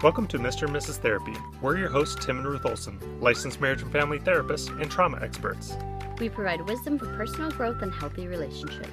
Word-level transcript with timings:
Welcome 0.00 0.28
to 0.28 0.38
Mr. 0.38 0.62
and 0.62 0.70
Mrs. 0.70 0.98
Therapy. 0.98 1.34
We're 1.60 1.76
your 1.76 1.88
hosts, 1.88 2.24
Tim 2.24 2.38
and 2.38 2.46
Ruth 2.46 2.64
Olson, 2.64 3.00
licensed 3.20 3.60
marriage 3.60 3.82
and 3.82 3.90
family 3.90 4.20
therapists 4.20 4.70
and 4.80 4.88
trauma 4.88 5.18
experts. 5.20 5.76
We 6.20 6.28
provide 6.28 6.60
wisdom 6.68 7.00
for 7.00 7.06
personal 7.16 7.50
growth 7.50 7.82
and 7.82 7.92
healthy 7.92 8.28
relationships. 8.28 8.88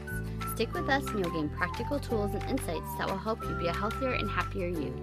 Stick 0.56 0.74
with 0.74 0.90
us 0.90 1.06
and 1.06 1.20
you'll 1.20 1.30
gain 1.30 1.50
practical 1.50 2.00
tools 2.00 2.34
and 2.34 2.42
insights 2.50 2.88
that 2.98 3.08
will 3.08 3.20
help 3.20 3.44
you 3.44 3.54
be 3.54 3.68
a 3.68 3.74
healthier 3.74 4.14
and 4.14 4.28
happier 4.28 4.68
you. 4.68 4.96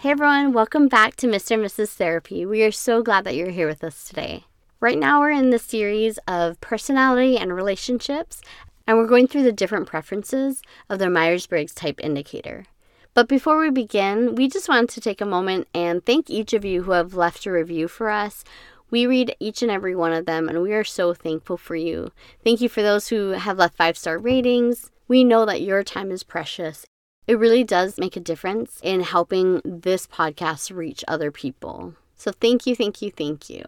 Hey 0.00 0.10
everyone, 0.10 0.52
welcome 0.52 0.88
back 0.88 1.14
to 1.18 1.28
Mr. 1.28 1.52
and 1.52 1.64
Mrs. 1.64 1.90
Therapy. 1.90 2.44
We 2.44 2.64
are 2.64 2.72
so 2.72 3.04
glad 3.04 3.22
that 3.22 3.36
you're 3.36 3.50
here 3.50 3.68
with 3.68 3.84
us 3.84 4.02
today. 4.08 4.46
Right 4.80 4.98
now, 4.98 5.20
we're 5.20 5.30
in 5.30 5.50
the 5.50 5.60
series 5.60 6.18
of 6.26 6.60
personality 6.60 7.38
and 7.38 7.54
relationships, 7.54 8.42
and 8.86 8.98
we're 8.98 9.06
going 9.06 9.26
through 9.26 9.42
the 9.42 9.52
different 9.52 9.86
preferences 9.86 10.62
of 10.88 10.98
the 10.98 11.10
Myers 11.10 11.46
Briggs 11.46 11.74
type 11.74 12.00
indicator. 12.02 12.66
But 13.14 13.28
before 13.28 13.60
we 13.60 13.70
begin, 13.70 14.34
we 14.34 14.48
just 14.48 14.68
wanted 14.68 14.90
to 14.90 15.00
take 15.00 15.20
a 15.20 15.26
moment 15.26 15.68
and 15.72 16.04
thank 16.04 16.28
each 16.28 16.52
of 16.52 16.64
you 16.64 16.82
who 16.82 16.92
have 16.92 17.14
left 17.14 17.46
a 17.46 17.52
review 17.52 17.86
for 17.86 18.10
us. 18.10 18.44
We 18.90 19.06
read 19.06 19.36
each 19.38 19.62
and 19.62 19.70
every 19.70 19.94
one 19.94 20.12
of 20.12 20.26
them, 20.26 20.48
and 20.48 20.62
we 20.62 20.72
are 20.72 20.84
so 20.84 21.14
thankful 21.14 21.56
for 21.56 21.76
you. 21.76 22.10
Thank 22.42 22.60
you 22.60 22.68
for 22.68 22.82
those 22.82 23.08
who 23.08 23.30
have 23.30 23.58
left 23.58 23.76
five 23.76 23.96
star 23.96 24.18
ratings. 24.18 24.90
We 25.06 25.22
know 25.22 25.46
that 25.46 25.62
your 25.62 25.84
time 25.84 26.10
is 26.10 26.22
precious. 26.22 26.86
It 27.26 27.38
really 27.38 27.64
does 27.64 27.98
make 27.98 28.16
a 28.16 28.20
difference 28.20 28.80
in 28.82 29.00
helping 29.00 29.62
this 29.64 30.06
podcast 30.06 30.74
reach 30.74 31.04
other 31.08 31.30
people. 31.30 31.94
So, 32.16 32.32
thank 32.32 32.66
you, 32.66 32.76
thank 32.76 33.00
you, 33.00 33.10
thank 33.10 33.48
you. 33.48 33.64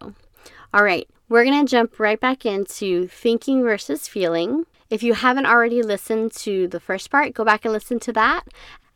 All 0.74 0.82
right, 0.82 1.08
we're 1.28 1.44
going 1.44 1.64
to 1.64 1.70
jump 1.70 1.98
right 1.98 2.20
back 2.20 2.44
into 2.44 3.06
thinking 3.08 3.62
versus 3.62 4.08
feeling. 4.08 4.66
If 4.88 5.02
you 5.02 5.14
haven't 5.14 5.46
already 5.46 5.82
listened 5.82 6.32
to 6.36 6.68
the 6.68 6.78
first 6.78 7.10
part, 7.10 7.34
go 7.34 7.44
back 7.44 7.64
and 7.64 7.72
listen 7.72 7.98
to 8.00 8.12
that. 8.12 8.44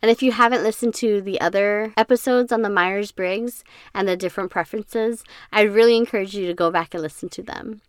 And 0.03 0.11
if 0.11 0.23
you 0.23 0.33
haven't 0.33 0.63
listened 0.63 0.95
to 0.97 1.21
the 1.21 1.41
other 1.41 1.93
episodes 1.97 2.53
on 2.53 2.63
the 2.63 2.71
Myers 2.71 3.13
Briggs 3.13 3.65
and 3.93 4.09
the 4.09 4.17
different 4.17 4.51
preferences, 4.51 5.25
I 5.53 5.63
really 5.63 5.97
encourage 5.97 6.35
you 6.35 6.47
to 6.47 6.55
go 6.55 6.71
back 6.71 6.95
and 6.95 7.03
listen 7.03 7.29
to 7.31 7.43
them. 7.43 7.83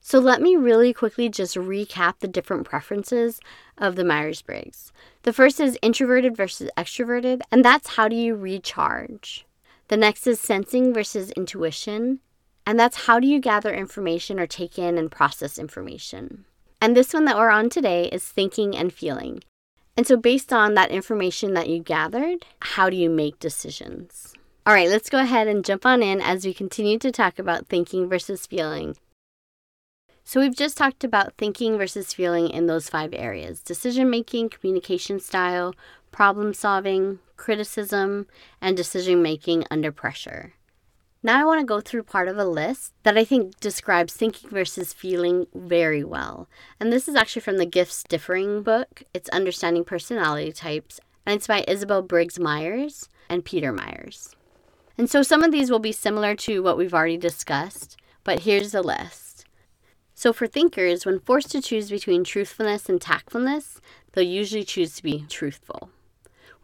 So, 0.00 0.18
let 0.18 0.42
me 0.42 0.54
really 0.54 0.92
quickly 0.92 1.30
just 1.30 1.56
recap 1.56 2.18
the 2.18 2.28
different 2.28 2.66
preferences 2.66 3.40
of 3.78 3.96
the 3.96 4.04
Myers 4.04 4.42
Briggs. 4.42 4.92
The 5.22 5.32
first 5.32 5.60
is 5.60 5.78
introverted 5.80 6.36
versus 6.36 6.70
extroverted, 6.76 7.40
and 7.50 7.64
that's 7.64 7.96
how 7.96 8.08
do 8.08 8.16
you 8.16 8.34
recharge. 8.34 9.46
The 9.88 9.96
next 9.96 10.26
is 10.26 10.40
sensing 10.40 10.92
versus 10.92 11.30
intuition, 11.30 12.20
and 12.66 12.78
that's 12.78 13.06
how 13.06 13.18
do 13.18 13.26
you 13.26 13.40
gather 13.40 13.72
information 13.72 14.38
or 14.38 14.46
take 14.46 14.78
in 14.78 14.98
and 14.98 15.10
process 15.10 15.58
information. 15.58 16.44
And 16.84 16.94
this 16.94 17.14
one 17.14 17.24
that 17.24 17.38
we're 17.38 17.48
on 17.48 17.70
today 17.70 18.10
is 18.12 18.28
thinking 18.28 18.76
and 18.76 18.92
feeling. 18.92 19.42
And 19.96 20.06
so, 20.06 20.18
based 20.18 20.52
on 20.52 20.74
that 20.74 20.90
information 20.90 21.54
that 21.54 21.70
you 21.70 21.78
gathered, 21.78 22.44
how 22.60 22.90
do 22.90 22.96
you 22.96 23.08
make 23.08 23.38
decisions? 23.38 24.34
All 24.66 24.74
right, 24.74 24.90
let's 24.90 25.08
go 25.08 25.18
ahead 25.18 25.48
and 25.48 25.64
jump 25.64 25.86
on 25.86 26.02
in 26.02 26.20
as 26.20 26.44
we 26.44 26.52
continue 26.52 26.98
to 26.98 27.10
talk 27.10 27.38
about 27.38 27.68
thinking 27.68 28.06
versus 28.06 28.46
feeling. 28.46 28.98
So, 30.24 30.40
we've 30.40 30.54
just 30.54 30.76
talked 30.76 31.04
about 31.04 31.38
thinking 31.38 31.78
versus 31.78 32.12
feeling 32.12 32.50
in 32.50 32.66
those 32.66 32.90
five 32.90 33.14
areas 33.14 33.62
decision 33.62 34.10
making, 34.10 34.50
communication 34.50 35.20
style, 35.20 35.74
problem 36.12 36.52
solving, 36.52 37.18
criticism, 37.38 38.26
and 38.60 38.76
decision 38.76 39.22
making 39.22 39.64
under 39.70 39.90
pressure. 39.90 40.52
Now 41.26 41.40
I 41.40 41.44
want 41.46 41.58
to 41.60 41.64
go 41.64 41.80
through 41.80 42.02
part 42.02 42.28
of 42.28 42.36
a 42.36 42.44
list 42.44 42.92
that 43.02 43.16
I 43.16 43.24
think 43.24 43.58
describes 43.58 44.12
thinking 44.12 44.50
versus 44.50 44.92
feeling 44.92 45.46
very 45.54 46.04
well. 46.04 46.50
And 46.78 46.92
this 46.92 47.08
is 47.08 47.14
actually 47.14 47.40
from 47.40 47.56
the 47.56 47.64
Gifts 47.64 48.04
Differing 48.06 48.62
book. 48.62 49.04
It's 49.14 49.30
Understanding 49.30 49.84
Personality 49.84 50.52
Types, 50.52 51.00
and 51.24 51.34
it's 51.34 51.46
by 51.46 51.64
Isabel 51.66 52.02
Briggs 52.02 52.38
Myers 52.38 53.08
and 53.30 53.42
Peter 53.42 53.72
Myers. 53.72 54.36
And 54.98 55.08
so 55.08 55.22
some 55.22 55.42
of 55.42 55.50
these 55.50 55.70
will 55.70 55.78
be 55.78 55.92
similar 55.92 56.34
to 56.36 56.62
what 56.62 56.76
we've 56.76 56.92
already 56.92 57.16
discussed, 57.16 57.96
but 58.22 58.40
here's 58.40 58.72
the 58.72 58.82
list. 58.82 59.46
So 60.14 60.34
for 60.34 60.46
thinkers, 60.46 61.06
when 61.06 61.20
forced 61.20 61.52
to 61.52 61.62
choose 61.62 61.88
between 61.88 62.24
truthfulness 62.24 62.90
and 62.90 63.00
tactfulness, 63.00 63.80
they'll 64.12 64.24
usually 64.24 64.62
choose 64.62 64.94
to 64.96 65.02
be 65.02 65.24
truthful. 65.30 65.88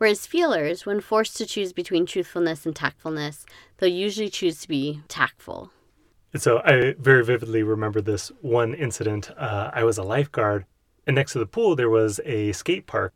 Whereas 0.01 0.27
feelers, 0.27 0.87
when 0.87 1.03
forced 1.03 1.37
to 1.37 1.45
choose 1.45 1.75
between 1.75 2.07
truthfulness 2.07 2.65
and 2.65 2.75
tactfulness, 2.75 3.45
they'll 3.77 3.91
usually 3.91 4.31
choose 4.31 4.59
to 4.63 4.69
be 4.69 5.03
tactful. 5.09 5.73
And 6.33 6.41
so 6.41 6.63
I 6.65 6.95
very 6.99 7.23
vividly 7.23 7.63
remember 7.63 8.01
this 8.01 8.33
one 8.41 8.73
incident. 8.73 9.31
Uh, 9.37 9.71
I 9.75 9.85
was 9.85 9.99
a 9.99 10.03
lifeguard, 10.03 10.65
and 11.07 11.15
next 11.15 11.35
to 11.35 11.39
the 11.39 11.45
pool, 11.45 11.77
there 11.77 11.91
was 11.91 12.19
a 12.25 12.53
skate 12.53 12.87
park. 12.87 13.13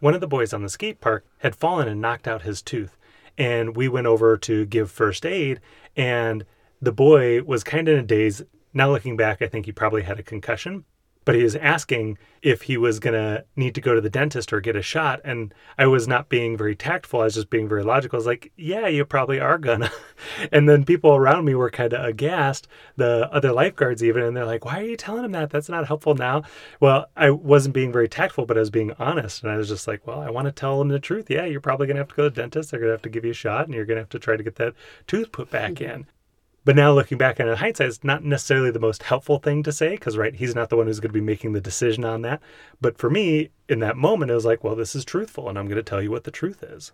One 0.00 0.14
of 0.14 0.22
the 0.22 0.26
boys 0.26 0.54
on 0.54 0.62
the 0.62 0.70
skate 0.70 1.02
park 1.02 1.26
had 1.40 1.54
fallen 1.54 1.86
and 1.86 2.00
knocked 2.00 2.26
out 2.26 2.40
his 2.40 2.62
tooth. 2.62 2.96
And 3.36 3.76
we 3.76 3.86
went 3.86 4.06
over 4.06 4.38
to 4.38 4.64
give 4.64 4.90
first 4.90 5.26
aid, 5.26 5.60
and 5.98 6.46
the 6.80 6.92
boy 6.92 7.42
was 7.42 7.62
kind 7.62 7.88
of 7.88 7.98
in 7.98 8.04
a 8.04 8.06
daze. 8.06 8.40
Now, 8.72 8.90
looking 8.90 9.18
back, 9.18 9.42
I 9.42 9.48
think 9.48 9.66
he 9.66 9.72
probably 9.72 10.00
had 10.00 10.18
a 10.18 10.22
concussion 10.22 10.86
but 11.24 11.34
he 11.34 11.42
was 11.42 11.56
asking 11.56 12.18
if 12.42 12.62
he 12.62 12.76
was 12.76 12.98
going 12.98 13.14
to 13.14 13.44
need 13.54 13.74
to 13.74 13.80
go 13.80 13.94
to 13.94 14.00
the 14.00 14.10
dentist 14.10 14.52
or 14.52 14.60
get 14.60 14.74
a 14.74 14.82
shot. 14.82 15.20
And 15.24 15.54
I 15.78 15.86
was 15.86 16.08
not 16.08 16.28
being 16.28 16.56
very 16.56 16.74
tactful. 16.74 17.20
I 17.20 17.24
was 17.24 17.34
just 17.34 17.50
being 17.50 17.68
very 17.68 17.84
logical. 17.84 18.16
I 18.16 18.18
was 18.18 18.26
like, 18.26 18.52
yeah, 18.56 18.88
you 18.88 19.04
probably 19.04 19.38
are 19.38 19.58
gonna. 19.58 19.90
and 20.52 20.68
then 20.68 20.84
people 20.84 21.14
around 21.14 21.44
me 21.44 21.54
were 21.54 21.70
kind 21.70 21.92
of 21.92 22.04
aghast, 22.04 22.66
the 22.96 23.28
other 23.32 23.52
lifeguards 23.52 24.02
even, 24.02 24.24
and 24.24 24.36
they're 24.36 24.44
like, 24.44 24.64
why 24.64 24.80
are 24.80 24.86
you 24.86 24.96
telling 24.96 25.24
him 25.24 25.32
that? 25.32 25.50
That's 25.50 25.68
not 25.68 25.86
helpful 25.86 26.14
now. 26.14 26.42
Well, 26.80 27.06
I 27.16 27.30
wasn't 27.30 27.74
being 27.74 27.92
very 27.92 28.08
tactful, 28.08 28.46
but 28.46 28.56
I 28.56 28.60
was 28.60 28.70
being 28.70 28.92
honest. 28.98 29.42
And 29.42 29.52
I 29.52 29.56
was 29.56 29.68
just 29.68 29.86
like, 29.86 30.04
well, 30.06 30.20
I 30.20 30.30
want 30.30 30.46
to 30.46 30.52
tell 30.52 30.80
him 30.80 30.88
the 30.88 30.98
truth. 30.98 31.30
Yeah, 31.30 31.44
you're 31.44 31.60
probably 31.60 31.86
going 31.86 31.96
to 31.96 32.00
have 32.00 32.08
to 32.08 32.14
go 32.14 32.24
to 32.24 32.30
the 32.30 32.40
dentist. 32.40 32.70
They're 32.70 32.80
going 32.80 32.90
to 32.90 32.94
have 32.94 33.02
to 33.02 33.08
give 33.08 33.24
you 33.24 33.30
a 33.30 33.34
shot 33.34 33.66
and 33.66 33.74
you're 33.74 33.84
going 33.84 33.96
to 33.96 34.02
have 34.02 34.08
to 34.10 34.18
try 34.18 34.36
to 34.36 34.42
get 34.42 34.56
that 34.56 34.74
tooth 35.06 35.30
put 35.30 35.50
back 35.50 35.74
mm-hmm. 35.74 35.92
in. 35.92 36.06
But 36.64 36.76
now 36.76 36.92
looking 36.92 37.18
back 37.18 37.40
on 37.40 37.48
it 37.48 37.52
in 37.52 37.56
hindsight, 37.56 37.88
it's 37.88 38.04
not 38.04 38.22
necessarily 38.22 38.70
the 38.70 38.78
most 38.78 39.02
helpful 39.02 39.38
thing 39.38 39.64
to 39.64 39.72
say 39.72 39.90
because, 39.90 40.16
right, 40.16 40.34
he's 40.34 40.54
not 40.54 40.68
the 40.68 40.76
one 40.76 40.86
who's 40.86 41.00
going 41.00 41.10
to 41.10 41.12
be 41.12 41.20
making 41.20 41.52
the 41.52 41.60
decision 41.60 42.04
on 42.04 42.22
that. 42.22 42.40
But 42.80 42.98
for 42.98 43.10
me, 43.10 43.50
in 43.68 43.80
that 43.80 43.96
moment, 43.96 44.30
it 44.30 44.34
was 44.34 44.44
like, 44.44 44.62
well, 44.62 44.76
this 44.76 44.94
is 44.94 45.04
truthful 45.04 45.48
and 45.48 45.58
I'm 45.58 45.66
going 45.66 45.76
to 45.76 45.82
tell 45.82 46.00
you 46.00 46.10
what 46.10 46.24
the 46.24 46.30
truth 46.30 46.62
is. 46.62 46.92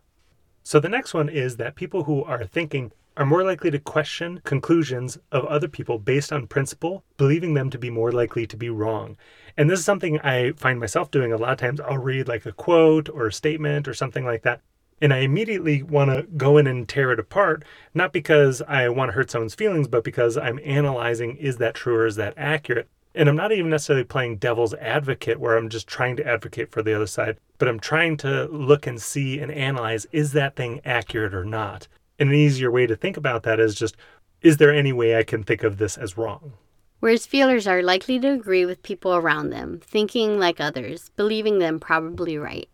So 0.62 0.80
the 0.80 0.88
next 0.88 1.12
one 1.12 1.28
is 1.28 1.56
that 1.56 1.74
people 1.74 2.04
who 2.04 2.24
are 2.24 2.44
thinking 2.44 2.92
are 3.18 3.26
more 3.26 3.42
likely 3.42 3.70
to 3.70 3.78
question 3.78 4.40
conclusions 4.44 5.18
of 5.32 5.44
other 5.46 5.66
people 5.66 5.98
based 5.98 6.32
on 6.32 6.46
principle, 6.46 7.04
believing 7.16 7.54
them 7.54 7.68
to 7.68 7.78
be 7.78 7.90
more 7.90 8.12
likely 8.12 8.46
to 8.46 8.56
be 8.56 8.70
wrong. 8.70 9.16
And 9.56 9.68
this 9.68 9.80
is 9.80 9.84
something 9.84 10.20
I 10.20 10.52
find 10.52 10.78
myself 10.78 11.10
doing 11.10 11.32
a 11.32 11.36
lot 11.36 11.50
of 11.50 11.58
times. 11.58 11.80
I'll 11.80 11.98
read 11.98 12.28
like 12.28 12.46
a 12.46 12.52
quote 12.52 13.08
or 13.08 13.26
a 13.26 13.32
statement 13.32 13.88
or 13.88 13.94
something 13.94 14.24
like 14.24 14.42
that, 14.42 14.60
and 15.00 15.12
I 15.12 15.18
immediately 15.18 15.82
want 15.82 16.10
to 16.10 16.22
go 16.36 16.56
in 16.56 16.66
and 16.66 16.88
tear 16.88 17.12
it 17.12 17.20
apart, 17.20 17.64
not 17.94 18.12
because 18.12 18.62
I 18.62 18.88
want 18.88 19.10
to 19.10 19.12
hurt 19.14 19.30
someone's 19.30 19.54
feelings, 19.54 19.88
but 19.88 20.04
because 20.04 20.36
I'm 20.36 20.60
analyzing 20.64 21.36
is 21.36 21.58
that 21.58 21.74
true 21.74 21.96
or 21.96 22.06
is 22.06 22.16
that 22.16 22.34
accurate? 22.36 22.88
And 23.14 23.28
I'm 23.28 23.36
not 23.36 23.52
even 23.52 23.70
necessarily 23.70 24.04
playing 24.04 24.36
devil's 24.36 24.74
advocate 24.74 25.40
where 25.40 25.56
I'm 25.56 25.68
just 25.68 25.86
trying 25.86 26.16
to 26.16 26.26
advocate 26.26 26.70
for 26.70 26.82
the 26.82 26.94
other 26.94 27.06
side, 27.06 27.38
but 27.58 27.68
I'm 27.68 27.80
trying 27.80 28.16
to 28.18 28.44
look 28.46 28.86
and 28.86 29.00
see 29.00 29.40
and 29.40 29.50
analyze 29.50 30.06
is 30.12 30.32
that 30.32 30.56
thing 30.56 30.80
accurate 30.84 31.34
or 31.34 31.44
not? 31.44 31.88
And 32.18 32.28
an 32.28 32.34
easier 32.34 32.70
way 32.70 32.86
to 32.86 32.96
think 32.96 33.16
about 33.16 33.42
that 33.44 33.60
is 33.60 33.74
just 33.74 33.96
is 34.40 34.58
there 34.58 34.72
any 34.72 34.92
way 34.92 35.16
I 35.16 35.24
can 35.24 35.42
think 35.42 35.64
of 35.64 35.78
this 35.78 35.96
as 35.96 36.16
wrong? 36.16 36.52
Whereas 37.00 37.26
feelers 37.26 37.66
are 37.66 37.82
likely 37.82 38.18
to 38.20 38.32
agree 38.32 38.66
with 38.66 38.82
people 38.82 39.14
around 39.14 39.50
them, 39.50 39.80
thinking 39.84 40.38
like 40.38 40.60
others, 40.60 41.10
believing 41.16 41.58
them 41.58 41.78
probably 41.78 42.38
right. 42.38 42.68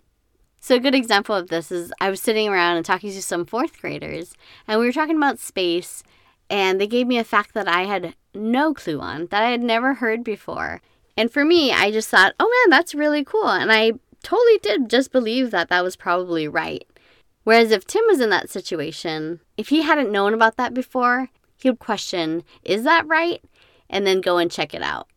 So, 0.65 0.77
a 0.77 0.81
good 0.81 0.95
example 0.95 1.35
of 1.35 1.49
this 1.49 1.71
is 1.71 1.93
I 2.01 2.09
was 2.09 2.23
sitting 2.23 2.49
around 2.49 2.79
and 2.79 2.87
talking 2.87 3.11
to 3.11 3.21
some 3.21 3.45
fourth 3.45 3.83
graders, 3.83 4.35
and 4.67 4.81
we 4.81 4.87
were 4.87 4.93
talking 4.93 5.19
about 5.19 5.39
space, 5.39 6.03
and 6.49 6.81
they 6.81 6.87
gave 6.87 7.07
me 7.07 7.19
a 7.19 7.23
fact 7.23 7.53
that 7.53 7.69
I 7.69 7.83
had 7.83 8.15
no 8.33 8.73
clue 8.73 8.99
on, 8.99 9.27
that 9.27 9.43
I 9.43 9.51
had 9.51 9.61
never 9.61 9.93
heard 9.93 10.25
before. 10.25 10.81
And 11.19 11.31
for 11.31 11.45
me, 11.45 11.71
I 11.71 11.91
just 11.91 12.09
thought, 12.09 12.33
oh 12.41 12.51
man, 12.51 12.71
that's 12.71 12.95
really 12.95 13.23
cool. 13.23 13.47
And 13.47 13.71
I 13.71 13.93
totally 14.23 14.57
did 14.57 14.89
just 14.89 15.13
believe 15.13 15.51
that 15.51 15.69
that 15.69 15.85
was 15.85 15.97
probably 15.97 16.49
right. 16.49 16.89
Whereas 17.43 17.71
if 17.71 17.87
Tim 17.87 18.05
was 18.07 18.23
in 18.23 18.31
that 18.31 18.49
situation, 18.49 19.41
if 19.59 19.69
he 19.69 19.83
hadn't 19.83 20.11
known 20.11 20.33
about 20.33 20.57
that 20.57 20.73
before, 20.73 21.29
he 21.59 21.69
would 21.69 21.79
question, 21.79 22.43
is 22.63 22.85
that 22.85 23.07
right? 23.07 23.45
And 23.91 24.07
then 24.07 24.23
go 24.23 24.39
and 24.39 24.51
check 24.51 24.73
it 24.73 24.83
out. 24.83 25.09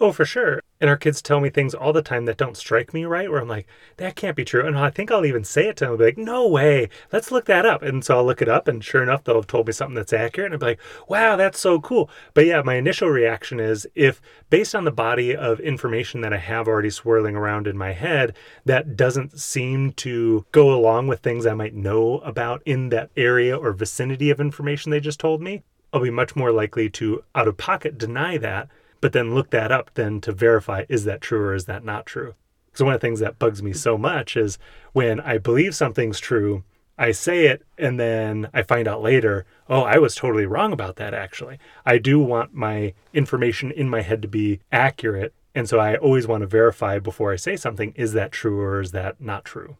Oh, 0.00 0.12
for 0.12 0.24
sure. 0.24 0.62
And 0.82 0.90
our 0.90 0.96
kids 0.96 1.22
tell 1.22 1.38
me 1.38 1.48
things 1.48 1.74
all 1.74 1.92
the 1.92 2.02
time 2.02 2.24
that 2.24 2.36
don't 2.36 2.56
strike 2.56 2.92
me 2.92 3.04
right, 3.04 3.30
where 3.30 3.40
I'm 3.40 3.46
like, 3.46 3.68
that 3.98 4.16
can't 4.16 4.34
be 4.34 4.44
true. 4.44 4.66
And 4.66 4.76
I 4.76 4.90
think 4.90 5.12
I'll 5.12 5.24
even 5.24 5.44
say 5.44 5.68
it 5.68 5.76
to 5.76 5.84
them. 5.84 5.92
I'll 5.92 5.96
be 5.96 6.06
like, 6.06 6.18
no 6.18 6.48
way, 6.48 6.88
let's 7.12 7.30
look 7.30 7.44
that 7.44 7.64
up. 7.64 7.82
And 7.82 8.04
so 8.04 8.16
I'll 8.16 8.24
look 8.24 8.42
it 8.42 8.48
up, 8.48 8.66
and 8.66 8.82
sure 8.82 9.00
enough, 9.00 9.22
they'll 9.22 9.36
have 9.36 9.46
told 9.46 9.68
me 9.68 9.72
something 9.72 9.94
that's 9.94 10.12
accurate. 10.12 10.46
And 10.46 10.54
I'll 10.54 10.58
be 10.58 10.72
like, 10.72 10.80
wow, 11.06 11.36
that's 11.36 11.60
so 11.60 11.80
cool. 11.80 12.10
But 12.34 12.46
yeah, 12.46 12.62
my 12.62 12.74
initial 12.74 13.10
reaction 13.10 13.60
is 13.60 13.86
if, 13.94 14.20
based 14.50 14.74
on 14.74 14.82
the 14.82 14.90
body 14.90 15.36
of 15.36 15.60
information 15.60 16.20
that 16.22 16.32
I 16.32 16.38
have 16.38 16.66
already 16.66 16.90
swirling 16.90 17.36
around 17.36 17.68
in 17.68 17.78
my 17.78 17.92
head, 17.92 18.34
that 18.64 18.96
doesn't 18.96 19.38
seem 19.38 19.92
to 19.92 20.44
go 20.50 20.74
along 20.74 21.06
with 21.06 21.20
things 21.20 21.46
I 21.46 21.54
might 21.54 21.74
know 21.74 22.18
about 22.24 22.60
in 22.66 22.88
that 22.88 23.10
area 23.16 23.56
or 23.56 23.72
vicinity 23.72 24.30
of 24.30 24.40
information 24.40 24.90
they 24.90 24.98
just 24.98 25.20
told 25.20 25.42
me, 25.42 25.62
I'll 25.92 26.02
be 26.02 26.10
much 26.10 26.34
more 26.34 26.50
likely 26.50 26.90
to 26.90 27.22
out 27.36 27.46
of 27.46 27.56
pocket 27.56 27.98
deny 27.98 28.36
that 28.38 28.68
but 29.02 29.12
then 29.12 29.34
look 29.34 29.50
that 29.50 29.70
up 29.70 29.90
then 29.94 30.20
to 30.22 30.32
verify 30.32 30.84
is 30.88 31.04
that 31.04 31.20
true 31.20 31.40
or 31.40 31.54
is 31.54 31.66
that 31.66 31.84
not 31.84 32.06
true. 32.06 32.34
So, 32.72 32.86
one 32.86 32.94
of 32.94 33.00
the 33.00 33.06
things 33.06 33.20
that 33.20 33.38
bugs 33.38 33.62
me 33.62 33.74
so 33.74 33.98
much 33.98 34.34
is 34.34 34.58
when 34.94 35.20
I 35.20 35.36
believe 35.36 35.74
something's 35.74 36.18
true, 36.18 36.64
I 36.96 37.10
say 37.10 37.46
it 37.46 37.62
and 37.76 37.98
then 37.98 38.48
I 38.54 38.62
find 38.62 38.86
out 38.86 39.02
later, 39.02 39.44
oh, 39.68 39.82
I 39.82 39.98
was 39.98 40.14
totally 40.14 40.46
wrong 40.46 40.72
about 40.72 40.96
that 40.96 41.12
actually. 41.12 41.58
I 41.84 41.98
do 41.98 42.18
want 42.20 42.54
my 42.54 42.94
information 43.12 43.72
in 43.72 43.90
my 43.90 44.02
head 44.02 44.22
to 44.22 44.28
be 44.28 44.60
accurate. 44.70 45.34
And 45.54 45.68
so 45.68 45.78
I 45.78 45.96
always 45.96 46.26
want 46.26 46.42
to 46.42 46.46
verify 46.46 46.98
before 46.98 47.32
I 47.32 47.36
say 47.36 47.56
something 47.56 47.92
is 47.96 48.12
that 48.12 48.32
true 48.32 48.60
or 48.60 48.80
is 48.80 48.92
that 48.92 49.20
not 49.20 49.44
true? 49.44 49.76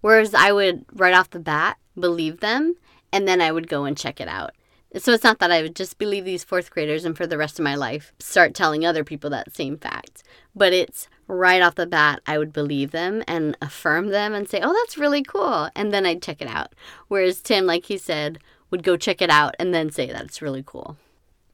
Whereas 0.00 0.34
I 0.34 0.50
would 0.50 0.86
right 0.92 1.14
off 1.14 1.30
the 1.30 1.38
bat 1.38 1.76
believe 1.98 2.40
them 2.40 2.74
and 3.12 3.28
then 3.28 3.40
I 3.40 3.52
would 3.52 3.68
go 3.68 3.84
and 3.84 3.96
check 3.96 4.20
it 4.20 4.28
out. 4.28 4.52
So 4.98 5.12
it's 5.12 5.24
not 5.24 5.40
that 5.40 5.52
I 5.52 5.60
would 5.60 5.76
just 5.76 5.98
believe 5.98 6.24
these 6.24 6.42
fourth 6.42 6.70
graders 6.70 7.04
and 7.04 7.14
for 7.14 7.26
the 7.26 7.36
rest 7.36 7.58
of 7.58 7.64
my 7.64 7.74
life 7.74 8.14
start 8.18 8.54
telling 8.54 8.86
other 8.86 9.04
people 9.04 9.28
that 9.30 9.54
same 9.54 9.76
fact, 9.76 10.22
but 10.54 10.72
it's 10.72 11.08
right 11.28 11.60
off 11.60 11.74
the 11.74 11.86
bat, 11.86 12.22
I 12.26 12.38
would 12.38 12.52
believe 12.52 12.92
them 12.92 13.22
and 13.28 13.58
affirm 13.60 14.08
them 14.08 14.32
and 14.32 14.48
say, 14.48 14.60
oh, 14.62 14.72
that's 14.72 14.96
really 14.96 15.22
cool. 15.22 15.68
And 15.74 15.92
then 15.92 16.06
I'd 16.06 16.22
check 16.22 16.40
it 16.40 16.48
out. 16.48 16.72
Whereas 17.08 17.42
Tim, 17.42 17.66
like 17.66 17.86
he 17.86 17.98
said, 17.98 18.38
would 18.70 18.82
go 18.82 18.96
check 18.96 19.20
it 19.20 19.28
out 19.28 19.54
and 19.58 19.74
then 19.74 19.90
say 19.90 20.06
that 20.06 20.24
it's 20.24 20.40
really 20.40 20.62
cool. 20.64 20.96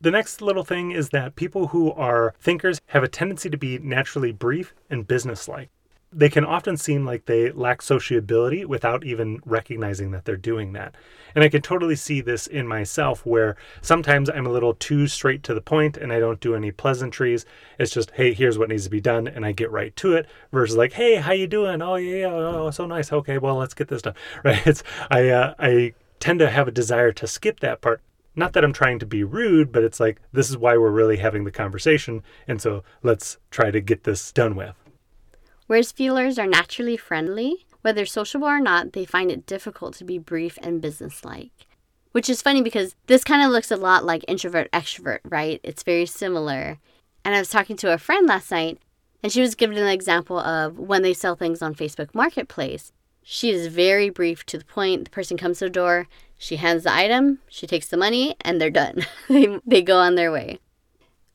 The 0.00 0.10
next 0.10 0.40
little 0.40 0.64
thing 0.64 0.92
is 0.92 1.08
that 1.10 1.34
people 1.34 1.68
who 1.68 1.92
are 1.92 2.34
thinkers 2.40 2.80
have 2.86 3.02
a 3.02 3.08
tendency 3.08 3.50
to 3.50 3.56
be 3.56 3.78
naturally 3.78 4.32
brief 4.32 4.72
and 4.88 5.06
businesslike 5.06 5.70
they 6.12 6.28
can 6.28 6.44
often 6.44 6.76
seem 6.76 7.04
like 7.04 7.24
they 7.24 7.50
lack 7.50 7.80
sociability 7.80 8.64
without 8.64 9.04
even 9.04 9.40
recognizing 9.44 10.10
that 10.10 10.24
they're 10.24 10.36
doing 10.36 10.72
that. 10.74 10.94
And 11.34 11.42
I 11.42 11.48
can 11.48 11.62
totally 11.62 11.96
see 11.96 12.20
this 12.20 12.46
in 12.46 12.68
myself 12.68 13.24
where 13.24 13.56
sometimes 13.80 14.28
I'm 14.28 14.46
a 14.46 14.52
little 14.52 14.74
too 14.74 15.06
straight 15.06 15.42
to 15.44 15.54
the 15.54 15.62
point 15.62 15.96
and 15.96 16.12
I 16.12 16.20
don't 16.20 16.40
do 16.40 16.54
any 16.54 16.70
pleasantries. 16.70 17.46
It's 17.78 17.92
just, 17.92 18.10
hey, 18.12 18.34
here's 18.34 18.58
what 18.58 18.68
needs 18.68 18.84
to 18.84 18.90
be 18.90 19.00
done 19.00 19.26
and 19.26 19.46
I 19.46 19.52
get 19.52 19.70
right 19.70 19.94
to 19.96 20.14
it 20.14 20.26
versus 20.52 20.76
like, 20.76 20.92
hey, 20.92 21.16
how 21.16 21.32
you 21.32 21.46
doing? 21.46 21.80
Oh 21.80 21.96
yeah, 21.96 22.16
yeah, 22.16 22.32
oh, 22.32 22.70
so 22.70 22.86
nice. 22.86 23.12
Okay, 23.12 23.38
well, 23.38 23.56
let's 23.56 23.74
get 23.74 23.88
this 23.88 24.02
done. 24.02 24.14
Right? 24.44 24.66
It's 24.66 24.82
I 25.10 25.28
uh, 25.28 25.54
I 25.58 25.94
tend 26.18 26.40
to 26.40 26.50
have 26.50 26.66
a 26.68 26.72
desire 26.72 27.12
to 27.12 27.26
skip 27.26 27.60
that 27.60 27.80
part. 27.80 28.00
Not 28.34 28.54
that 28.54 28.64
I'm 28.64 28.72
trying 28.72 28.98
to 28.98 29.06
be 29.06 29.24
rude, 29.24 29.72
but 29.72 29.84
it's 29.84 30.00
like 30.00 30.20
this 30.32 30.50
is 30.50 30.56
why 30.56 30.76
we're 30.76 30.90
really 30.90 31.18
having 31.18 31.44
the 31.44 31.50
conversation 31.50 32.22
and 32.48 32.60
so 32.60 32.82
let's 33.02 33.38
try 33.50 33.70
to 33.70 33.80
get 33.80 34.04
this 34.04 34.32
done 34.32 34.56
with. 34.56 34.81
Whereas 35.72 35.90
feelers 35.90 36.38
are 36.38 36.46
naturally 36.46 36.98
friendly, 36.98 37.64
whether 37.80 38.04
sociable 38.04 38.46
or 38.46 38.60
not, 38.60 38.92
they 38.92 39.06
find 39.06 39.30
it 39.30 39.46
difficult 39.46 39.94
to 39.94 40.04
be 40.04 40.18
brief 40.18 40.58
and 40.60 40.82
businesslike. 40.82 41.66
Which 42.10 42.28
is 42.28 42.42
funny 42.42 42.60
because 42.60 42.94
this 43.06 43.24
kind 43.24 43.42
of 43.42 43.50
looks 43.50 43.70
a 43.70 43.78
lot 43.78 44.04
like 44.04 44.22
introvert 44.28 44.70
extrovert, 44.70 45.20
right? 45.24 45.60
It's 45.62 45.82
very 45.82 46.04
similar. 46.04 46.78
And 47.24 47.34
I 47.34 47.38
was 47.38 47.48
talking 47.48 47.76
to 47.76 47.90
a 47.90 47.96
friend 47.96 48.26
last 48.26 48.50
night, 48.50 48.80
and 49.22 49.32
she 49.32 49.40
was 49.40 49.54
giving 49.54 49.78
an 49.78 49.86
example 49.86 50.38
of 50.38 50.78
when 50.78 51.00
they 51.00 51.14
sell 51.14 51.36
things 51.36 51.62
on 51.62 51.74
Facebook 51.74 52.14
Marketplace. 52.14 52.92
She 53.22 53.48
is 53.48 53.68
very 53.68 54.10
brief 54.10 54.44
to 54.44 54.58
the 54.58 54.66
point. 54.66 55.04
The 55.04 55.10
person 55.10 55.38
comes 55.38 55.60
to 55.60 55.64
the 55.64 55.70
door, 55.70 56.06
she 56.36 56.56
hands 56.56 56.84
the 56.84 56.92
item, 56.92 57.38
she 57.48 57.66
takes 57.66 57.88
the 57.88 57.96
money, 57.96 58.36
and 58.42 58.60
they're 58.60 58.68
done. 58.68 59.06
they, 59.30 59.58
they 59.64 59.80
go 59.80 59.96
on 59.96 60.16
their 60.16 60.30
way. 60.30 60.58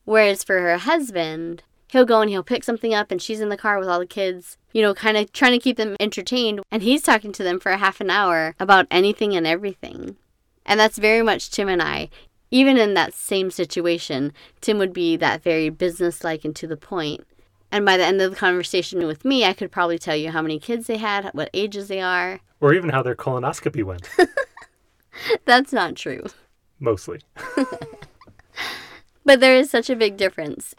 Whereas 0.04 0.44
for 0.44 0.60
her 0.60 0.78
husband, 0.78 1.64
he'll 1.88 2.04
go 2.04 2.20
and 2.20 2.30
he'll 2.30 2.42
pick 2.42 2.64
something 2.64 2.94
up 2.94 3.10
and 3.10 3.20
she's 3.20 3.40
in 3.40 3.48
the 3.48 3.56
car 3.56 3.78
with 3.78 3.88
all 3.88 3.98
the 3.98 4.06
kids, 4.06 4.56
you 4.72 4.82
know, 4.82 4.94
kind 4.94 5.16
of 5.16 5.32
trying 5.32 5.52
to 5.52 5.58
keep 5.58 5.76
them 5.76 5.96
entertained. 6.00 6.60
And 6.70 6.82
he's 6.82 7.02
talking 7.02 7.32
to 7.32 7.42
them 7.42 7.58
for 7.58 7.70
a 7.72 7.78
half 7.78 8.00
an 8.00 8.10
hour 8.10 8.54
about 8.60 8.86
anything 8.90 9.34
and 9.34 9.46
everything. 9.46 10.16
And 10.64 10.78
that's 10.78 10.98
very 10.98 11.22
much 11.22 11.50
Tim 11.50 11.68
and 11.68 11.82
I. 11.82 12.10
Even 12.50 12.78
in 12.78 12.94
that 12.94 13.14
same 13.14 13.50
situation, 13.50 14.32
Tim 14.60 14.78
would 14.78 14.92
be 14.92 15.16
that 15.16 15.42
very 15.42 15.68
businesslike 15.68 16.44
and 16.44 16.56
to 16.56 16.66
the 16.66 16.76
point. 16.76 17.26
And 17.70 17.84
by 17.84 17.98
the 17.98 18.04
end 18.04 18.20
of 18.22 18.30
the 18.30 18.36
conversation 18.36 19.06
with 19.06 19.24
me, 19.24 19.44
I 19.44 19.52
could 19.52 19.70
probably 19.70 19.98
tell 19.98 20.16
you 20.16 20.30
how 20.30 20.40
many 20.40 20.58
kids 20.58 20.86
they 20.86 20.96
had, 20.96 21.26
what 21.32 21.50
ages 21.52 21.88
they 21.88 22.00
are, 22.00 22.40
or 22.60 22.74
even 22.74 22.90
how 22.90 23.02
their 23.02 23.14
colonoscopy 23.14 23.84
went. 23.84 24.08
That's 25.44 25.72
not 25.72 25.96
true. 25.96 26.24
Mostly. 26.80 27.20
but 29.24 29.40
there 29.40 29.56
is 29.56 29.70
such 29.70 29.90
a 29.90 29.96
big 29.96 30.16
difference. 30.16 30.74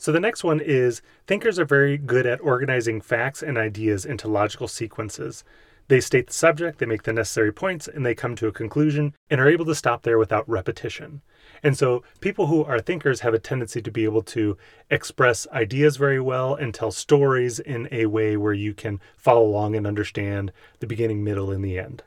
So 0.00 0.12
the 0.12 0.18
next 0.18 0.42
one 0.42 0.60
is 0.60 1.02
thinkers 1.26 1.58
are 1.58 1.66
very 1.66 1.98
good 1.98 2.24
at 2.24 2.40
organizing 2.40 3.02
facts 3.02 3.42
and 3.42 3.58
ideas 3.58 4.06
into 4.06 4.28
logical 4.28 4.66
sequences. 4.66 5.44
They 5.88 6.00
state 6.00 6.28
the 6.28 6.32
subject, 6.32 6.78
they 6.78 6.86
make 6.86 7.02
the 7.02 7.12
necessary 7.12 7.52
points, 7.52 7.86
and 7.86 8.06
they 8.06 8.14
come 8.14 8.34
to 8.36 8.46
a 8.46 8.52
conclusion 8.52 9.14
and 9.28 9.42
are 9.42 9.48
able 9.48 9.66
to 9.66 9.74
stop 9.74 10.00
there 10.00 10.16
without 10.16 10.48
repetition. 10.48 11.20
And 11.62 11.76
so 11.76 12.02
people 12.20 12.46
who 12.46 12.64
are 12.64 12.80
thinkers 12.80 13.20
have 13.20 13.34
a 13.34 13.38
tendency 13.38 13.82
to 13.82 13.90
be 13.90 14.04
able 14.04 14.22
to 14.22 14.56
express 14.88 15.46
ideas 15.48 15.98
very 15.98 16.18
well 16.18 16.54
and 16.54 16.72
tell 16.72 16.92
stories 16.92 17.58
in 17.60 17.86
a 17.92 18.06
way 18.06 18.38
where 18.38 18.54
you 18.54 18.72
can 18.72 19.00
follow 19.18 19.44
along 19.44 19.76
and 19.76 19.86
understand 19.86 20.50
the 20.78 20.86
beginning, 20.86 21.22
middle, 21.22 21.50
and 21.50 21.62
the 21.62 21.78
end. 21.78 22.04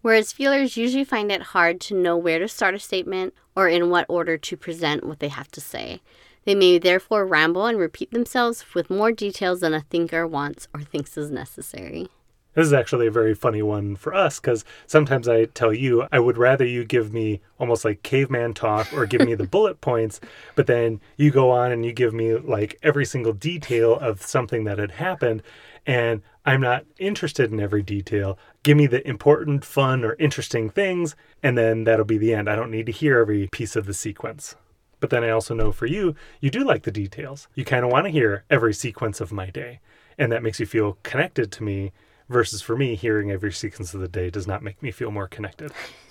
Whereas 0.00 0.30
feelers 0.30 0.76
usually 0.76 1.02
find 1.02 1.32
it 1.32 1.42
hard 1.42 1.80
to 1.80 2.00
know 2.00 2.16
where 2.16 2.38
to 2.38 2.46
start 2.46 2.76
a 2.76 2.78
statement 2.78 3.34
or 3.56 3.68
in 3.68 3.90
what 3.90 4.06
order 4.08 4.38
to 4.38 4.56
present 4.56 5.02
what 5.02 5.18
they 5.18 5.26
have 5.26 5.50
to 5.50 5.60
say. 5.60 6.00
They 6.46 6.54
may 6.54 6.78
therefore 6.78 7.26
ramble 7.26 7.66
and 7.66 7.76
repeat 7.76 8.12
themselves 8.12 8.72
with 8.72 8.88
more 8.88 9.10
details 9.10 9.60
than 9.60 9.74
a 9.74 9.80
thinker 9.80 10.28
wants 10.28 10.68
or 10.72 10.80
thinks 10.80 11.18
is 11.18 11.28
necessary. 11.28 12.06
This 12.54 12.68
is 12.68 12.72
actually 12.72 13.08
a 13.08 13.10
very 13.10 13.34
funny 13.34 13.62
one 13.62 13.96
for 13.96 14.14
us 14.14 14.38
because 14.38 14.64
sometimes 14.86 15.28
I 15.28 15.46
tell 15.46 15.74
you 15.74 16.06
I 16.12 16.20
would 16.20 16.38
rather 16.38 16.64
you 16.64 16.84
give 16.84 17.12
me 17.12 17.40
almost 17.58 17.84
like 17.84 18.04
caveman 18.04 18.54
talk 18.54 18.90
or 18.94 19.06
give 19.06 19.22
me 19.22 19.34
the 19.34 19.46
bullet 19.48 19.80
points, 19.80 20.20
but 20.54 20.68
then 20.68 21.00
you 21.16 21.32
go 21.32 21.50
on 21.50 21.72
and 21.72 21.84
you 21.84 21.92
give 21.92 22.14
me 22.14 22.34
like 22.36 22.78
every 22.80 23.04
single 23.04 23.32
detail 23.32 23.96
of 23.96 24.22
something 24.22 24.64
that 24.64 24.78
had 24.78 24.92
happened, 24.92 25.42
and 25.84 26.22
I'm 26.46 26.60
not 26.60 26.86
interested 26.98 27.50
in 27.50 27.58
every 27.58 27.82
detail. 27.82 28.38
Give 28.62 28.76
me 28.76 28.86
the 28.86 29.06
important, 29.06 29.64
fun, 29.64 30.04
or 30.04 30.14
interesting 30.18 30.70
things, 30.70 31.16
and 31.42 31.58
then 31.58 31.84
that'll 31.84 32.06
be 32.06 32.18
the 32.18 32.32
end. 32.32 32.48
I 32.48 32.54
don't 32.56 32.70
need 32.70 32.86
to 32.86 32.92
hear 32.92 33.18
every 33.18 33.48
piece 33.48 33.74
of 33.74 33.84
the 33.84 33.94
sequence. 33.94 34.54
But 35.00 35.10
then 35.10 35.24
I 35.24 35.30
also 35.30 35.54
know 35.54 35.72
for 35.72 35.86
you, 35.86 36.14
you 36.40 36.50
do 36.50 36.64
like 36.64 36.84
the 36.84 36.90
details. 36.90 37.48
You 37.54 37.64
kind 37.64 37.84
of 37.84 37.90
want 37.90 38.06
to 38.06 38.10
hear 38.10 38.44
every 38.48 38.72
sequence 38.72 39.20
of 39.20 39.32
my 39.32 39.50
day. 39.50 39.80
And 40.18 40.32
that 40.32 40.42
makes 40.42 40.58
you 40.58 40.66
feel 40.66 40.98
connected 41.02 41.52
to 41.52 41.62
me 41.62 41.92
versus 42.28 42.62
for 42.62 42.76
me, 42.76 42.94
hearing 42.94 43.30
every 43.30 43.52
sequence 43.52 43.94
of 43.94 44.00
the 44.00 44.08
day 44.08 44.30
does 44.30 44.46
not 44.46 44.62
make 44.62 44.82
me 44.82 44.90
feel 44.90 45.10
more 45.10 45.28
connected. 45.28 45.72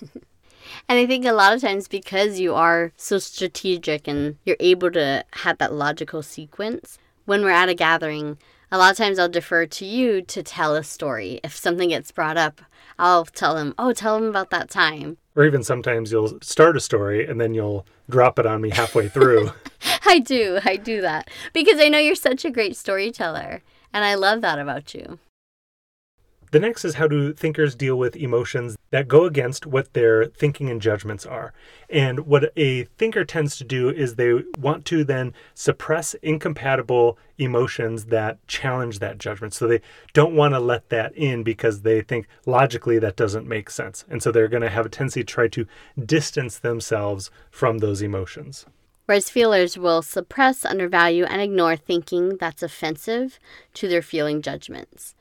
and 0.88 0.98
I 0.98 1.06
think 1.06 1.24
a 1.24 1.32
lot 1.32 1.54
of 1.54 1.60
times 1.60 1.88
because 1.88 2.40
you 2.40 2.54
are 2.54 2.92
so 2.96 3.18
strategic 3.18 4.08
and 4.08 4.38
you're 4.44 4.56
able 4.60 4.90
to 4.92 5.24
have 5.32 5.58
that 5.58 5.72
logical 5.72 6.22
sequence, 6.22 6.98
when 7.24 7.42
we're 7.42 7.50
at 7.50 7.68
a 7.68 7.74
gathering, 7.74 8.38
a 8.70 8.78
lot 8.78 8.92
of 8.92 8.96
times 8.96 9.18
I'll 9.18 9.28
defer 9.28 9.66
to 9.66 9.84
you 9.84 10.22
to 10.22 10.42
tell 10.42 10.74
a 10.74 10.82
story. 10.82 11.40
If 11.44 11.56
something 11.56 11.90
gets 11.90 12.12
brought 12.12 12.36
up, 12.36 12.60
I'll 12.98 13.24
tell 13.24 13.54
them, 13.54 13.74
oh, 13.78 13.92
tell 13.92 14.18
them 14.18 14.28
about 14.28 14.50
that 14.50 14.70
time. 14.70 15.18
Or 15.36 15.44
even 15.44 15.62
sometimes 15.62 16.10
you'll 16.10 16.38
start 16.40 16.76
a 16.76 16.80
story 16.80 17.26
and 17.26 17.40
then 17.40 17.52
you'll 17.54 17.86
drop 18.08 18.38
it 18.38 18.46
on 18.46 18.62
me 18.62 18.70
halfway 18.70 19.08
through. 19.08 19.52
I 20.06 20.18
do. 20.18 20.58
I 20.64 20.76
do 20.76 21.00
that 21.02 21.30
because 21.52 21.78
I 21.78 21.88
know 21.88 21.98
you're 21.98 22.14
such 22.14 22.44
a 22.44 22.50
great 22.50 22.76
storyteller. 22.76 23.62
And 23.92 24.04
I 24.04 24.14
love 24.14 24.40
that 24.40 24.58
about 24.58 24.94
you. 24.94 25.18
The 26.56 26.60
next 26.60 26.86
is 26.86 26.94
how 26.94 27.06
do 27.06 27.34
thinkers 27.34 27.74
deal 27.74 27.96
with 27.96 28.16
emotions 28.16 28.78
that 28.90 29.08
go 29.08 29.26
against 29.26 29.66
what 29.66 29.92
their 29.92 30.24
thinking 30.24 30.70
and 30.70 30.80
judgments 30.80 31.26
are. 31.26 31.52
And 31.90 32.20
what 32.20 32.50
a 32.56 32.84
thinker 32.96 33.26
tends 33.26 33.58
to 33.58 33.64
do 33.64 33.90
is 33.90 34.14
they 34.14 34.42
want 34.56 34.86
to 34.86 35.04
then 35.04 35.34
suppress 35.52 36.14
incompatible 36.22 37.18
emotions 37.36 38.06
that 38.06 38.38
challenge 38.48 39.00
that 39.00 39.18
judgment. 39.18 39.52
So 39.52 39.66
they 39.66 39.82
don't 40.14 40.34
want 40.34 40.54
to 40.54 40.58
let 40.58 40.88
that 40.88 41.14
in 41.14 41.42
because 41.42 41.82
they 41.82 42.00
think 42.00 42.26
logically 42.46 42.98
that 43.00 43.16
doesn't 43.16 43.46
make 43.46 43.68
sense. 43.68 44.06
And 44.08 44.22
so 44.22 44.32
they're 44.32 44.48
going 44.48 44.62
to 44.62 44.70
have 44.70 44.86
a 44.86 44.88
tendency 44.88 45.20
to 45.20 45.26
try 45.26 45.48
to 45.48 45.66
distance 46.06 46.58
themselves 46.58 47.30
from 47.50 47.80
those 47.80 48.00
emotions. 48.00 48.64
Whereas 49.04 49.28
feelers 49.28 49.76
will 49.76 50.00
suppress, 50.00 50.64
undervalue, 50.64 51.24
and 51.24 51.42
ignore 51.42 51.76
thinking 51.76 52.38
that's 52.38 52.62
offensive 52.62 53.38
to 53.74 53.88
their 53.88 54.00
feeling 54.00 54.40
judgments. 54.40 55.14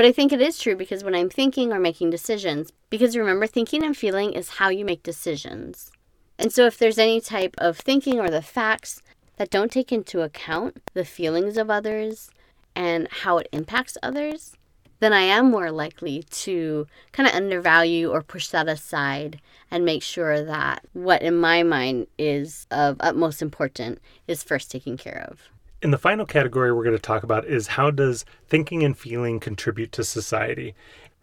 But 0.00 0.06
I 0.06 0.12
think 0.12 0.32
it 0.32 0.40
is 0.40 0.58
true 0.58 0.76
because 0.76 1.04
when 1.04 1.14
I'm 1.14 1.28
thinking 1.28 1.74
or 1.74 1.78
making 1.78 2.08
decisions, 2.08 2.72
because 2.88 3.18
remember, 3.18 3.46
thinking 3.46 3.84
and 3.84 3.94
feeling 3.94 4.32
is 4.32 4.52
how 4.52 4.70
you 4.70 4.82
make 4.82 5.02
decisions. 5.02 5.92
And 6.38 6.50
so 6.50 6.64
if 6.64 6.78
there's 6.78 6.96
any 6.96 7.20
type 7.20 7.54
of 7.58 7.76
thinking 7.76 8.18
or 8.18 8.30
the 8.30 8.40
facts 8.40 9.02
that 9.36 9.50
don't 9.50 9.70
take 9.70 9.92
into 9.92 10.22
account 10.22 10.80
the 10.94 11.04
feelings 11.04 11.58
of 11.58 11.68
others 11.68 12.30
and 12.74 13.08
how 13.10 13.36
it 13.36 13.48
impacts 13.52 13.98
others, 14.02 14.54
then 15.00 15.12
I 15.12 15.20
am 15.20 15.50
more 15.50 15.70
likely 15.70 16.22
to 16.30 16.86
kind 17.12 17.28
of 17.28 17.34
undervalue 17.34 18.10
or 18.10 18.22
push 18.22 18.48
that 18.48 18.68
aside 18.68 19.38
and 19.70 19.84
make 19.84 20.02
sure 20.02 20.42
that 20.42 20.82
what 20.94 21.20
in 21.20 21.36
my 21.36 21.62
mind 21.62 22.06
is 22.16 22.66
of 22.70 22.96
utmost 23.00 23.42
importance 23.42 24.00
is 24.26 24.42
first 24.42 24.70
taken 24.70 24.96
care 24.96 25.28
of. 25.30 25.50
In 25.82 25.92
the 25.92 25.98
final 25.98 26.26
category 26.26 26.70
we're 26.70 26.84
going 26.84 26.94
to 26.96 27.00
talk 27.00 27.22
about 27.22 27.46
is 27.46 27.68
how 27.68 27.90
does 27.90 28.26
thinking 28.46 28.84
and 28.84 28.96
feeling 28.96 29.40
contribute 29.40 29.92
to 29.92 30.04
society? 30.04 30.74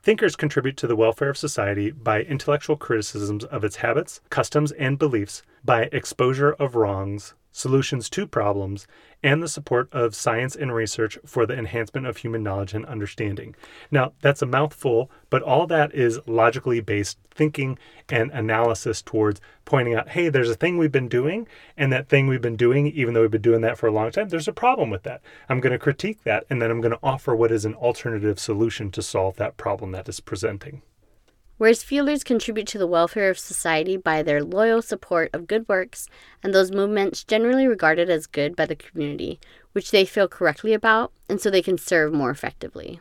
Thinkers 0.02 0.36
contribute 0.36 0.78
to 0.78 0.88
the 0.88 0.96
welfare 0.96 1.30
of 1.30 1.38
society 1.38 1.92
by 1.92 2.22
intellectual 2.22 2.76
criticisms 2.76 3.46
of 3.46 3.64
its 3.64 3.76
habits, 3.76 4.20
customs, 4.32 4.72
and 4.72 4.98
beliefs, 4.98 5.44
by 5.64 5.90
exposure 5.92 6.54
of 6.54 6.74
wrongs, 6.74 7.36
solutions 7.58 8.08
to 8.12 8.28
problems, 8.28 8.86
and 9.24 9.42
the 9.42 9.48
support 9.48 9.90
of 9.92 10.14
science 10.14 10.56
and 10.56 10.74
research 10.74 11.18
for 11.26 11.48
the 11.48 11.58
enhancement 11.58 12.06
of 12.06 12.18
human 12.18 12.44
knowledge 12.44 12.76
and 12.76 12.86
understanding. 12.86 13.56
Now, 13.90 14.14
that's 14.22 14.44
a 14.44 14.46
mouthful, 14.46 15.10
but 15.32 15.42
all 15.42 15.66
that 15.68 15.94
is 15.94 16.20
logically 16.28 16.82
based 16.82 17.18
thinking 17.32 17.80
and 18.10 18.30
analysis 18.32 19.02
towards 19.02 19.42
pointing 19.66 19.96
out, 19.96 20.10
hey, 20.10 20.30
there's 20.30 20.52
a 20.52 20.56
thing 20.56 20.78
we've 20.78 20.92
been 20.92 21.10
doing, 21.10 21.48
and 21.76 21.92
that 21.92 22.10
thing 22.10 22.28
we've 22.28 22.42
been 22.42 22.56
doing, 22.56 22.88
even 22.88 23.16
though 23.16 23.22
we've 23.22 23.32
been 23.32 23.42
doing 23.42 23.62
that 23.62 23.78
for 23.78 23.88
a 23.88 23.92
long 23.92 24.12
time, 24.12 24.30
there's 24.30 24.48
a 24.48 24.54
problem 24.54 24.92
with 24.92 25.02
that. 25.04 25.22
I'm 25.50 25.60
going 25.60 25.74
to 25.74 25.80
critique 25.80 26.24
that, 26.26 26.46
and 26.50 26.62
then 26.62 26.70
I'm 26.70 26.82
going 26.82 26.94
to 26.94 27.00
offer 27.02 27.36
what 27.36 27.52
is 27.52 27.66
an 27.66 27.74
alternative 27.74 28.40
solution 28.40 28.92
to 28.92 29.02
solve 29.02 29.36
that 29.38 29.58
problem 29.58 29.92
that 29.94 30.08
is 30.08 30.20
presenting. 30.20 30.84
Whereas 31.58 31.82
feelers 31.82 32.24
contribute 32.24 32.68
to 32.68 32.78
the 32.78 32.86
welfare 32.86 33.30
of 33.30 33.40
society 33.40 33.98
by 33.98 34.22
their 34.22 34.44
loyal 34.44 34.82
support 34.82 35.32
of 35.34 35.48
good 35.48 35.68
works 35.68 36.08
and 36.44 36.54
those 36.54 36.72
movements 36.72 37.24
generally 37.24 37.68
regarded 37.68 38.10
as 38.10 38.28
good 38.28 38.56
by 38.56 38.68
the 38.68 38.76
community, 38.76 39.40
which 39.72 39.90
they 39.90 40.06
feel 40.06 40.28
correctly 40.28 40.74
about, 40.74 41.12
and 41.28 41.42
so 41.42 41.50
they 41.50 41.64
can 41.64 41.78
serve 41.78 42.14
more 42.14 42.30
effectively. 42.30 43.00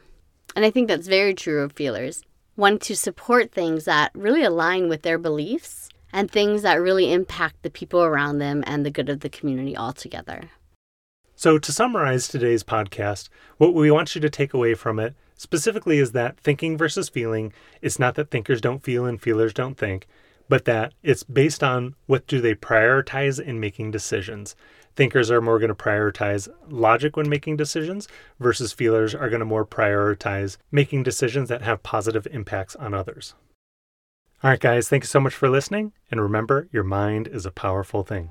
And 0.55 0.65
I 0.65 0.71
think 0.71 0.89
that's 0.89 1.07
very 1.07 1.35
true 1.35 1.63
of 1.63 1.73
feelers. 1.73 2.23
One 2.55 2.79
to 2.81 2.97
support 2.97 3.53
things 3.53 3.85
that 3.85 4.11
really 4.15 4.43
align 4.43 4.89
with 4.89 5.03
their 5.03 5.19
beliefs 5.19 5.91
and 6.11 6.31
things 6.31 6.63
that 6.63 6.81
really 6.81 7.13
impact 7.13 7.63
the 7.63 7.69
people 7.69 8.03
around 8.03 8.39
them 8.39 8.65
and 8.67 8.87
the 8.87 8.91
good 8.91 9.11
of 9.11 9.21
the 9.21 9.29
community 9.29 9.77
altogether. 9.77 10.51
So, 11.35 11.59
to 11.59 11.73
summarize 11.73 12.29
today's 12.29 12.65
podcast, 12.65 13.29
what 13.59 13.75
we 13.75 13.91
want 13.91 14.15
you 14.15 14.23
to 14.23 14.31
take 14.31 14.55
away 14.55 14.73
from 14.73 14.99
it 14.99 15.15
specifically 15.37 15.99
is 15.99 16.13
that 16.13 16.39
thinking 16.41 16.77
versus 16.77 17.09
feeling, 17.09 17.53
it's 17.83 17.99
not 17.99 18.15
that 18.15 18.31
thinkers 18.31 18.61
don't 18.61 18.83
feel 18.83 19.05
and 19.05 19.21
feelers 19.21 19.53
don't 19.53 19.77
think, 19.77 20.07
but 20.49 20.65
that 20.65 20.95
it's 21.03 21.23
based 21.23 21.63
on 21.63 21.95
what 22.07 22.27
do 22.27 22.41
they 22.41 22.55
prioritize 22.55 23.41
in 23.41 23.61
making 23.61 23.91
decisions. 23.91 24.57
Thinkers 24.95 25.31
are 25.31 25.43
more 25.43 25.59
going 25.59 25.69
to 25.69 25.75
prioritize 25.75 26.49
logic 26.69 27.17
when 27.17 27.29
making 27.29 27.57
decisions 27.57 28.09
versus 28.41 28.73
feelers 28.73 29.15
are 29.15 29.29
going 29.29 29.41
to 29.41 29.47
more 29.47 29.67
prioritize 29.67 30.57
making 30.71 31.03
decisions 31.03 31.49
that 31.49 31.63
have 31.63 31.83
positive 31.83 32.27
impacts 32.31 32.75
on 32.77 32.95
others. 32.95 33.35
All 34.43 34.51
right, 34.51 34.61
guys, 34.61 34.89
thank 34.89 35.03
you 35.03 35.09
so 35.09 35.21
much 35.21 35.35
for 35.35 35.49
listening. 35.51 35.93
And 36.11 36.21
remember, 36.21 36.69
your 36.73 36.85
mind 36.85 37.29
is 37.29 37.45
a 37.45 37.51
powerful 37.51 38.03
thing. 38.03 38.31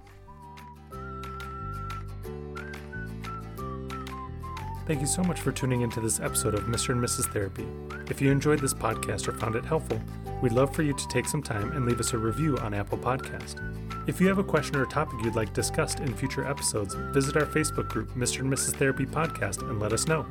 Thank 4.86 5.02
you 5.02 5.08
so 5.08 5.24
much 5.24 5.42
for 5.42 5.52
tuning 5.52 5.82
into 5.82 6.00
this 6.00 6.20
episode 6.20 6.54
of 6.54 6.66
Mr. 6.66 6.90
and 6.90 7.04
Mrs. 7.04 7.34
Therapy. 7.34 7.66
If 8.08 8.22
you 8.22 8.32
enjoyed 8.32 8.60
this 8.60 8.74
podcast 8.74 9.28
or 9.28 9.32
found 9.32 9.56
it 9.56 9.66
helpful, 9.66 10.00
we'd 10.44 10.52
love 10.52 10.76
for 10.76 10.84
you 10.84 10.94
to 10.94 11.08
take 11.08 11.26
some 11.26 11.42
time 11.42 11.72
and 11.72 11.88
leave 11.88 12.00
us 12.00 12.14
a 12.14 12.20
review 12.20 12.56
on 12.60 12.76
Apple 12.76 13.00
Podcast. 13.00 13.60
If 14.08 14.22
you 14.22 14.28
have 14.28 14.38
a 14.38 14.44
question 14.44 14.76
or 14.76 14.86
topic 14.86 15.24
you'd 15.24 15.36
like 15.36 15.54
discussed 15.54 16.02
in 16.02 16.14
future 16.14 16.46
episodes, 16.46 16.94
visit 17.12 17.36
our 17.36 17.48
Facebook 17.48 17.90
group, 17.90 18.12
Mr. 18.12 18.42
and 18.42 18.54
Mrs. 18.54 18.76
Therapy 18.76 19.08
Podcast, 19.08 19.68
and 19.68 19.80
let 19.80 19.92
us 19.92 20.08
know. 20.08 20.24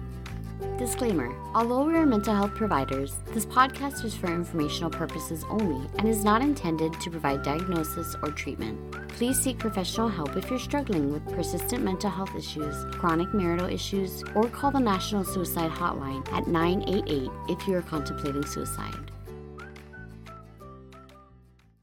Disclaimer 0.79 1.35
Although 1.55 1.85
we 1.85 1.95
are 1.95 2.07
mental 2.07 2.35
health 2.35 2.55
providers, 2.55 3.17
this 3.33 3.47
podcast 3.47 4.05
is 4.05 4.15
for 4.15 4.27
informational 4.27 4.91
purposes 4.91 5.45
only 5.49 5.89
and 5.99 6.09
is 6.09 6.25
not 6.25 6.43
intended 6.43 6.93
to 7.01 7.11
provide 7.11 7.43
diagnosis 7.43 8.17
or 8.23 8.31
treatment. 8.31 8.79
Please 9.09 9.41
seek 9.41 9.59
professional 9.59 10.09
help 10.09 10.37
if 10.37 10.51
you're 10.51 10.59
struggling 10.59 11.13
with 11.13 11.25
persistent 11.33 11.85
mental 11.85 12.11
health 12.11 12.35
issues, 12.37 12.85
chronic 12.93 13.33
marital 13.33 13.69
issues, 13.69 14.25
or 14.35 14.49
call 14.49 14.71
the 14.71 14.81
National 14.81 15.25
Suicide 15.25 15.71
Hotline 15.71 16.27
at 16.33 16.49
988 16.49 17.31
if 17.49 17.69
you 17.69 17.77
are 17.77 17.83
contemplating 17.83 18.45
suicide. 18.45 19.13